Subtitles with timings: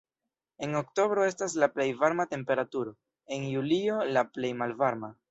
[0.67, 2.93] En oktobro estas la plej varma temperaturo,
[3.35, 5.11] en julio la plej malvarma.